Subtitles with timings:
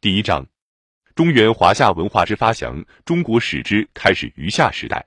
[0.00, 0.46] 第一章：
[1.16, 5.04] 中原华夏文化之发祥，中国史之开始于夏时代。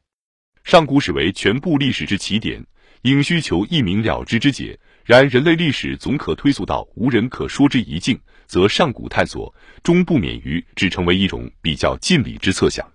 [0.65, 2.61] 上古史为全部历史之起点，
[3.03, 4.77] 应需求一明了之之解。
[5.05, 12.85] 然人类历史总可推溯到无人可说之一境，则上古探索终不免于只成为一种比较近理之测想。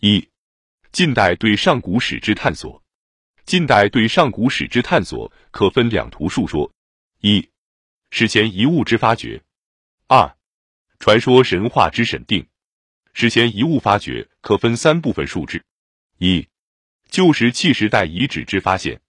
[0.00, 0.28] 一、
[0.92, 2.82] 近代对上古史之探索。
[3.46, 6.70] 近代对上古史之探索可分两图述说：
[7.22, 7.48] 一、
[8.10, 9.40] 史前遗物之发掘；
[10.08, 10.36] 二、
[11.02, 12.46] 传说神话之审定。
[13.12, 15.60] 史前遗物发掘可分三部分述之：
[16.18, 16.46] 一、
[17.10, 19.00] 旧石器时代遗址之发现。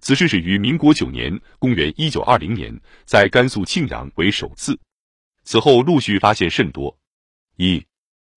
[0.00, 4.80] 此事始于民国九年（公元一九二零年），在甘肃庆阳为首次。
[5.44, 6.98] 此后陆续发现甚多。
[7.56, 7.84] 一、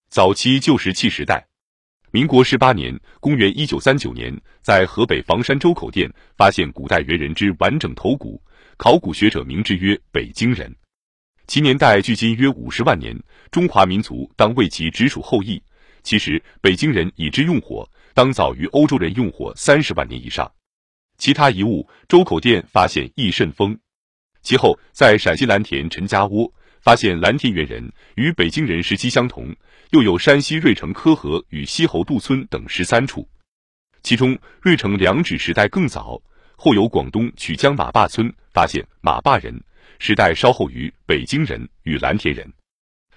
[0.09, 1.47] 早期旧石器时代，
[2.11, 8.43] 民国十八年（公元一九三九年），在河北房山周口店发现古代猿人之完整头骨，
[8.75, 10.75] 考古学者名之曰北京人，
[11.49, 13.19] 其年代距今约五十万年。
[13.49, 15.59] 中华民族当为其直属后裔。
[16.03, 20.49] 其实，北京人已知用火，当早于欧洲人用火三十万年以上。
[21.17, 23.75] 其他遗物，周口店发现易甚丰。
[24.43, 29.51] 其后，在陕西蓝田陈家窝发现蓝田猿人，与北京人时期相同。
[29.89, 33.27] 又有山西芮城柯河与西侯渡村等十三处，
[34.03, 36.21] 其中芮城两址时代更早。
[36.55, 39.59] 后有广东曲江马坝村发现马坝人，
[39.99, 42.51] 时代稍后于北京人与蓝田人，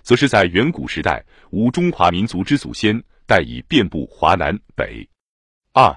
[0.02, 5.08] 则是在远古时代，无中华民族之祖先，代已遍布华南北。
[5.72, 5.96] 二。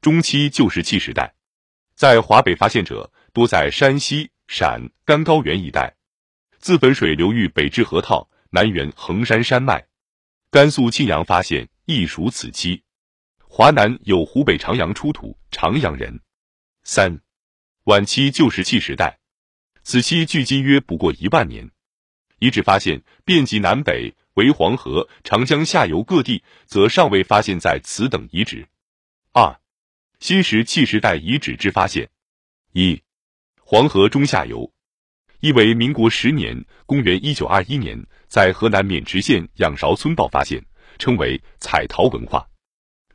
[0.00, 1.34] 中期旧石器时代，
[1.94, 5.94] 在华北发现者多在山西、陕甘高原一带，
[6.58, 9.86] 自汾水流域北至河套，南缘衡山山脉。
[10.50, 12.82] 甘肃庆阳发现亦属此期。
[13.46, 16.18] 华南有湖北长阳出土长阳人。
[16.82, 17.20] 三，
[17.84, 19.19] 晚期旧石器时代，
[19.82, 21.70] 此期距今约不过一万年，
[22.38, 28.66] 遗址发现遍及南北，为黄河、长江下游各地，则尚未发现在此等遗址。
[29.32, 29.58] 二。
[30.20, 32.06] 新石器时代遗址之发现：
[32.72, 33.00] 一、
[33.62, 34.70] 黄河中下游，
[35.40, 37.98] 亦为民国十年（公元一九二一年）
[38.28, 40.62] 在河南渑池县仰韶村堡发现，
[40.98, 42.46] 称为彩陶文化。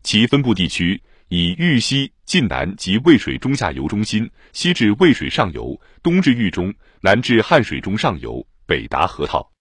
[0.02, 1.00] 其分布地区
[1.30, 9.52] 以豫西、晋南及渭水中下游中心，西至渭水上游，东至豫中，南至汉水中上游，北达河套。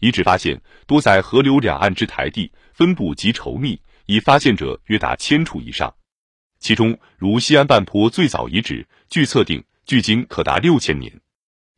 [0.00, 5.92] 遗址发现多在河流两岸之台地，分布极稠密，已发现者约达千处以上。
[6.60, 11.10] 其中，如西安半坡最早遗址，据测定，距今可达六千年；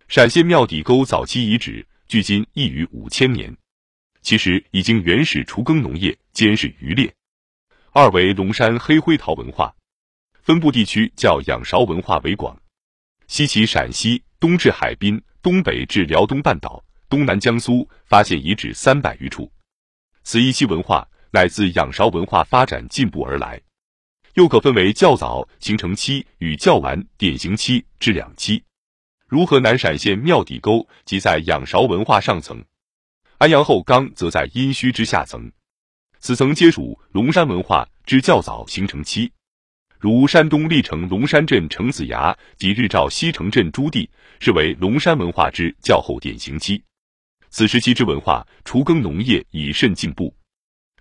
[0.08, 3.56] 陕县庙底沟早期遗址，距今亦逾五千年。
[4.22, 7.14] 其实已经原始除耕农业，兼是渔猎。
[7.92, 9.74] 二为龙山黑灰陶文化，
[10.42, 12.56] 分布地区较仰韶文化为广，
[13.26, 19.50] 西起陕西，东至海滨，东北至辽东半岛，东南江苏，发现遗址三百余处。
[20.22, 23.60] 此一期文化乃自仰韶文化发展进步而来。
[24.34, 28.62] 又可分为较早形成期与较晚典型期之两期。
[29.26, 32.64] 如河南陕县庙底沟即在仰韶文化上层，
[33.38, 35.50] 安阳后冈则在殷墟之下层，
[36.20, 39.32] 此层皆属龙山文化之较早形成期。
[39.98, 44.08] 如山东历城龙山镇程子崖及日照西城镇朱地，
[44.38, 46.82] 是为龙山文化之较后典型期。
[47.48, 50.34] 此时期之文化，除耕农业已甚进步。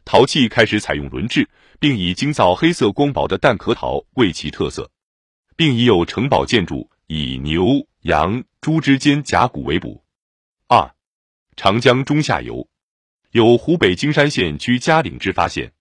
[0.06, 1.48] 陶器开始采用轮制，
[1.80, 4.90] 并以精造黑色光薄的蛋壳陶为其特色，
[5.56, 10.04] 并已有城堡建筑以牛、羊、猪之间甲骨为补。
[10.68, 10.90] 二、
[11.58, 12.68] 长江中下游
[13.32, 15.72] 有湖北荆山县居嘉岭之发现，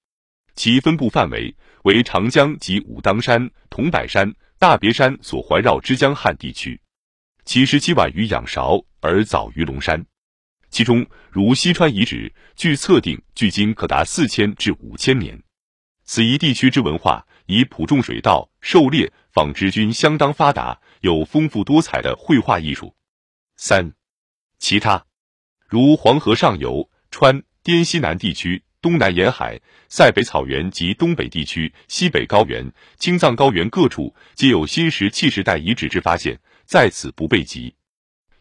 [0.54, 6.78] 其分布范围为长江及武当山、桐柏山、大别山所环绕之江汉地区，
[7.47, 10.04] 其时期晚于仰韶，而早于龙山。
[10.69, 15.42] 其中，如西川遗址，据测定，距今可达四千至五千年。
[16.04, 22.94] 此一地区之文化，以普种水稻、狩猎、纺织均相当发达，有丰富多彩的绘画艺术。
[23.56, 23.94] 三、
[24.59, 25.06] 其他，
[25.66, 37.75] 如黄河上游、川滇西南地区、东南沿海、塞北草原及东北地区、西北高原、青藏高原各处，皆有新石器时代遗址之发现，在此不备及。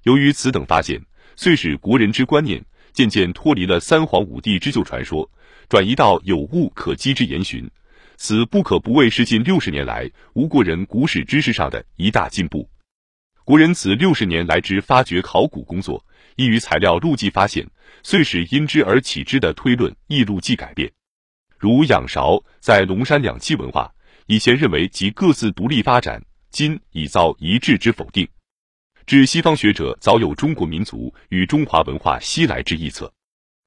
[0.03, 1.01] 由于此等发现，
[1.35, 5.29] 遂使国人之观念渐渐脱离了三皇五帝之旧传说，
[5.69, 7.69] 转移到有物可稽之言寻，
[8.15, 12.69] 此不可不谓是近六十年来吴国人古史知识上的一大进步。
[13.43, 16.05] 国人此六十年来之发掘考古工作，
[16.37, 17.67] 易于材料录记发现，
[18.03, 20.89] 遂使因之而起之的推论亦录记改变。
[21.57, 23.91] 如仰韶在龙山两期文化，
[24.27, 28.27] 以前认为即各自独立发展，今已遭一致之否定。
[29.07, 33.11] 至西方学者早有中国民族与中华文化西来之臆测。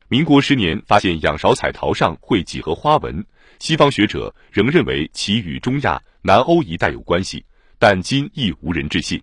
[0.08, 3.24] 民国十年发现仰韶彩陶上绘几何花纹，
[3.58, 7.44] 西方学者仍认为其与中亚、南欧一带有关系，
[7.78, 9.20] 但今亦无人置信。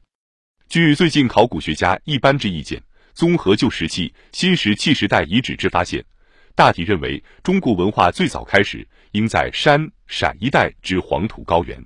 [0.68, 2.82] 据最近考古学家一般之意见，
[3.18, 6.06] 综合旧石器、新石器时代遗址之发现，
[6.54, 11.84] 大体认为中国文化最早开始应在山陕一带之黄土高原，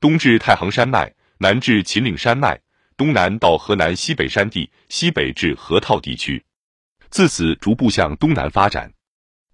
[0.00, 2.58] 东至太行山脉，南至秦岭山脉，
[2.96, 6.42] 东南到河南西北山地，西北至河套地区。
[7.10, 8.90] 自此逐步向东南发展，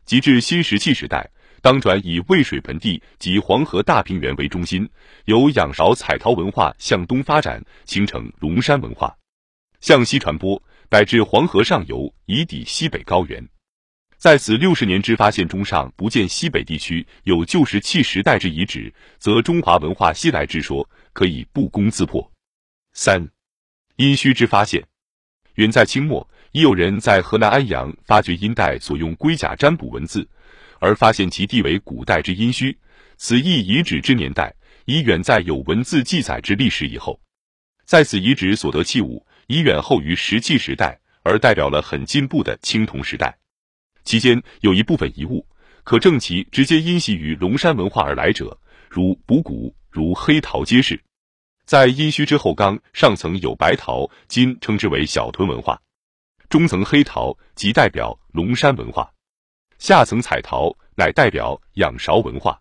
[0.05, 1.29] 及至新石器时代，
[1.61, 4.89] 当转以渭水盆地及黄河大平原为中心，
[5.25, 9.13] 由仰韶彩陶文化向东发展，形成龙山文化，
[9.81, 13.49] 向西传播，乃至黄河上游以抵西北高原。
[14.19, 22.31] 在此六十年之发现中上不见西北地区有旧石器时代之遗址，则中华文化西来之说可以不攻自破。
[22.93, 23.27] 三，
[23.97, 24.85] 殷墟之发现，
[25.55, 26.29] 远在清末。
[26.53, 30.29] 已有人在河南安阳发掘殷代所用龟甲占卜文字，
[30.81, 32.77] 而发现其地为古代之殷墟。
[33.17, 34.53] 此亦遗址之年代
[34.85, 37.21] 已远在有文字记载之历史以后。
[37.85, 43.37] 在此遗址所得器物已远后于石器时代，而代表了很进步的青铜时代。
[44.05, 45.45] 其间有一部分遗物，
[45.83, 48.57] 可证其直接因袭于龙山文化而来者，
[48.89, 51.03] 如卜骨、如黑陶皆是。
[51.65, 55.83] 在殷墟之后冈上层有白陶，今称之为小屯文化。
[56.49, 59.13] 中层黑陶即代表龙山文化，
[59.81, 62.61] 下层彩陶乃代表仰韶文化，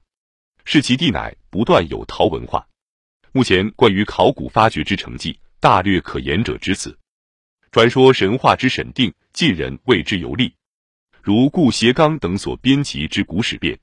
[0.66, 2.68] 是其地乃不断有陶文化。
[3.32, 6.98] 目前关于考古发掘之成绩，大略可言者之子。
[7.72, 10.54] 传说神话之审定，近人为之游历，
[11.22, 13.78] 如顾颉刚等所编辑之古史变。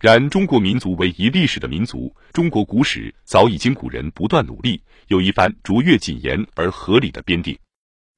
[0.00, 7.56] 然中国民族为一历史的民族，中国古史早已经古人不断努力，有一番卓越谨严而合理的编定。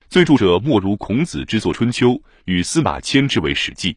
[0.08, 2.10] 最著者莫如孔子之作《春秋》，
[2.44, 3.92] 与司马迁之为《史记》。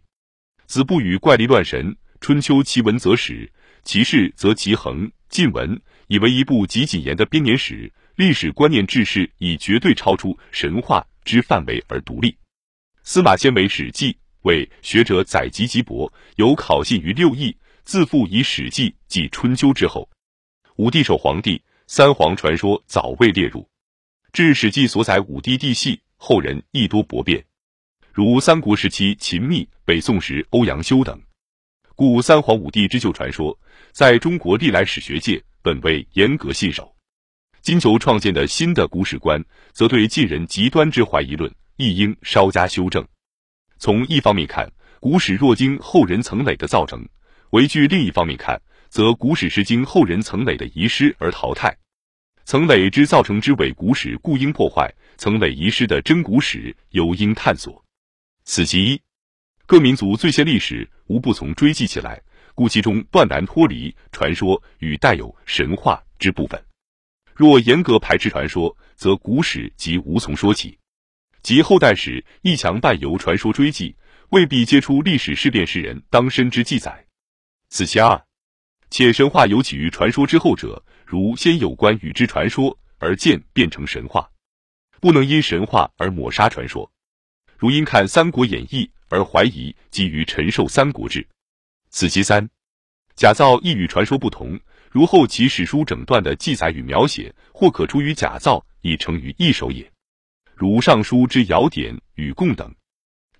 [0.66, 3.54] 子不语怪力乱神，《春秋》其文则史，
[3.84, 5.12] 其事则其恒。
[5.30, 12.36] 晋文以为一部极谨严的编年史，历史观念治世已绝对超出神话之范围而独立。
[13.04, 14.12] 司马迁为《史记》，
[14.42, 20.10] 为学者载籍极博，有考信于六艺，自负以《史记》记《春秋》之后。
[20.78, 23.70] 武帝守皇帝，三皇传说早未列入，
[24.34, 26.02] 至《史记》所载武帝帝系。
[26.16, 27.46] 后人亦多驳辩，
[28.12, 31.22] 如三国时期秦密、北宋时欧阳修等。
[31.94, 33.56] 故三皇五帝之旧传说，
[33.92, 36.97] 在中国历来史学界本为严格信守。
[37.62, 39.44] 金球创建的新的古史观，
[39.74, 43.06] 则对近人极端之怀疑论，亦应稍加修正。
[43.78, 47.00] 从一方面看，古史若经后人层累的造成；
[47.52, 51.78] 为据另一方面看，则古史是经后人层累的遗失而淘汰。
[52.46, 57.84] 层累之造成之伪古史，故应破坏；层累遗失的真古史，尤应探索。
[58.46, 59.02] 此其一。
[59.66, 62.22] 各民族最先历史，无不从追记起来，
[62.56, 66.64] 故其中断难脱离传说与带有神话之部分。
[67.38, 70.76] 若严格排斥传说，则古史即无从说起。
[71.44, 73.96] 及后代史亦强半由传说追记，
[74.30, 77.06] 未必皆出历史事变世人当身之记载。
[77.70, 78.20] 此其二。
[78.90, 84.28] 且神话有起于传说之后者，如先有关羽之传说，而渐变成神话，
[85.00, 86.92] 不能因神话而抹杀传说。
[87.56, 91.22] 如因看《三国演义》而怀疑基于陈寿《三国志》，
[91.92, 92.50] 此其三。
[93.16, 94.60] 假造亦与传说不同，
[94.98, 99.88] 如后其史书整段的记载与描写，或可出于假造，已成于一手也。
[100.56, 102.74] 如《尚书》之尧典与贡等。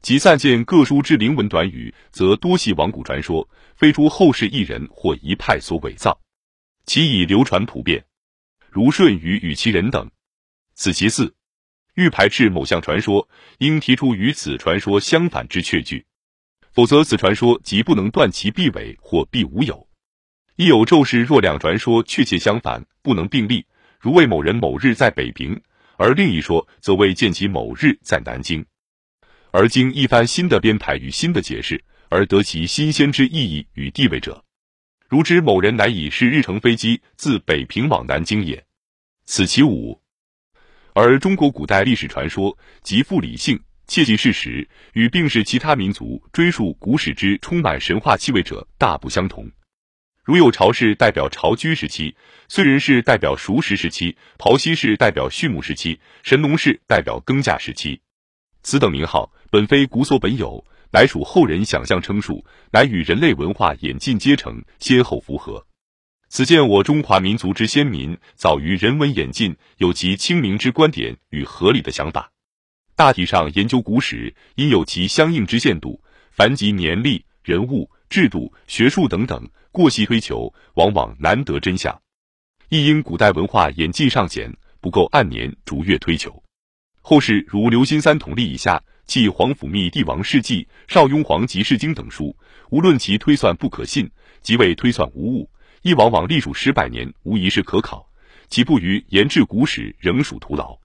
[0.04, 6.22] 其散见各书之灵文短语，则多系王古传说，非出后世一人或一派所伪造，
[6.86, 8.06] 其已流传普遍。
[8.70, 10.08] 如舜禹与其人等，
[10.76, 11.34] 此其四。
[11.96, 16.06] 欲排斥某项传说，应提出与此传说相反之确据，
[16.72, 19.87] 否则此传说即不能断其必伪或必无有。
[20.58, 23.64] 亦有咒事，若两传说确切相反，不能并立。
[24.00, 25.62] 如为某人某日在北平，
[25.98, 28.66] 而另一说则为见其某日在南京。
[29.52, 34.44] 而经一番新的编排与新的解释，而得其新鲜之意义与地位者，
[35.08, 38.66] 如知某人乃以是日乘飞机自北平往南京也，
[39.26, 40.02] 此其五。
[40.94, 49.48] 而中国古代历史传说极富理性，切记事实，与并是其他民族追溯古史之充满神话气味者大不相同。
[50.28, 52.14] 如有朝氏代表朝居时期，
[52.50, 58.02] 燧人氏代表熟食时期，刨溪氏代表畜牧时期，神农氏代表耕稼时期。
[58.62, 65.66] 此等名号本非古所本有，乃属后人想象称述，乃与人类文化演进阶成先后符合。
[66.28, 72.30] 此见我中华民族之先民早于人文演进，有其清明之观点与合理的想法。
[72.98, 76.04] 大体上研究古史，应有其相应之限度。
[76.32, 82.00] 凡及年历、人物、制度、学术等等，过细推求，往往难得真相。
[82.70, 86.44] 亦因古代文化演进尚浅，不够按年逐月推求。
[87.02, 92.36] 后世如刘心三统历以下，即《皇甫谧帝王世纪》《邵雍皇集世经》等书，
[92.70, 94.10] 无论其推算不可信，
[94.42, 95.50] 即为推算无误。
[95.84, 98.06] 亦往往历数十百年，无疑是可考，
[98.50, 100.78] 岂不于研制古史仍属徒劳？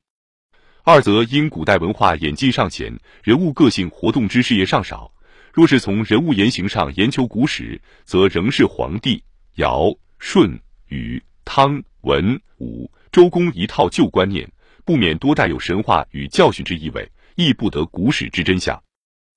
[0.84, 5.12] 二则因古代文化演进尚浅，人物个性活动之事业尚少。
[5.52, 9.22] 若是从人物言行上研究古史，则仍是黄帝、
[9.56, 14.50] 尧、舜、禹、汤、文、武、周公一套旧观念，
[14.86, 18.82] 不免多带有神话与教训之意味，亦不得古史之真相。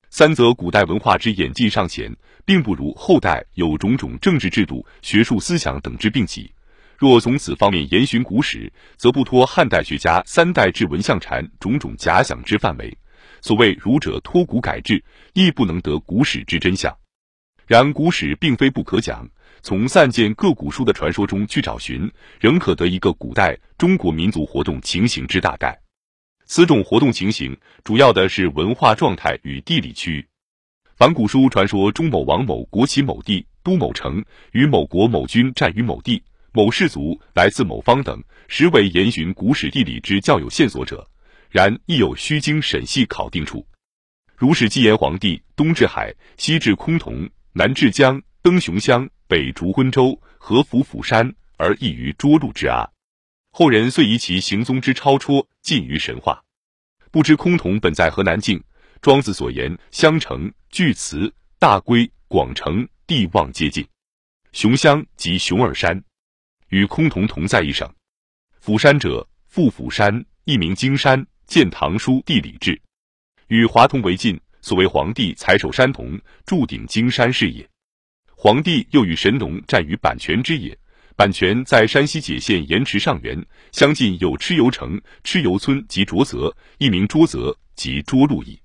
[0.10, 6.50] 三则古代文化之演进尚浅，并不如后代有种种政治制度、学术思想等之并起。
[6.98, 12.98] 若从此方面研寻古史，则不脱汉代学家三代至文相禅种种假想之范围。
[13.46, 16.92] 所谓儒者托古改制，亦不能得古史之真相。
[17.68, 19.30] 然古史并非不可讲，
[19.62, 25.80] 从散见各古书的传说中去找寻，仍可得一个古代中国民族活动情形之大概。
[26.48, 30.28] 此种活动情形，主要的是文化状态与地理区域。
[30.96, 36.20] 凡古书传说中某王某国起某地，都某城，与某国某军战于某地，
[36.52, 41.08] 某氏族来自某方等，实为研寻古史地理之较有线索者。
[41.56, 43.66] 然亦有虚经审细考定处。
[44.36, 52.86] 如是纪言皇帝，东至海，西至崆峒，南至江，登雄乡，北逐昏州，合府釜山，而异于涿鹿之阿。
[53.52, 56.44] 后人遂以其行踪之超脱，近于神话。
[57.10, 58.62] 不知崆峒本在河南境。
[59.02, 63.88] 庄子所言，襄城、巨祠、大归、广城，地望接近。
[64.52, 66.04] 雄乡即熊耳山，
[66.68, 67.90] 与崆峒同在一省。
[68.60, 72.72] 釜山者，复釜山，一名荆山，建《唐书地理志》，
[73.48, 74.40] 与华同为晋。
[74.62, 77.70] 所谓皇帝采守山童，筑鼎荆山是也。
[78.36, 80.76] 皇帝又与神农战于阪泉之野。
[81.16, 88.60] 阪泉在山西解县盐池上源，相近有蚩尤城、蚩尤村及卓泽，一名卓泽即涿鹿矣。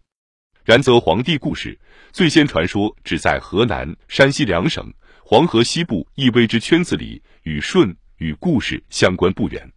[0.64, 1.78] 然则黄帝故事
[2.12, 4.90] 最先传说只在河南、山西两省
[5.22, 9.70] 黄河西部一微之圈子里，与舜与故事相关不远。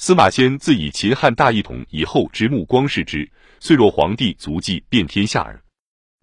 [0.00, 3.28] 司马迁自以秦汉大一统以后之目光视之，
[3.58, 5.60] 遂若黄帝足迹遍天下耳。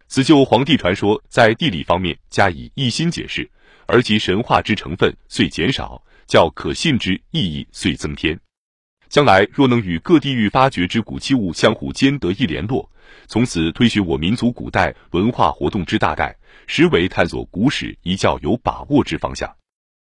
[0.07, 3.49] 此就黄帝传说在地理方面加以一心解释。
[3.85, 8.39] 而其神话之成分遂减少，较可信之意义遂增添。
[9.09, 12.89] 将来若能与各地域发掘之古器物相互间得一联络，
[13.27, 16.33] 从此推寻我民族古代文化活动之大概，
[16.65, 19.53] 实为探索古史一较有把握之方向。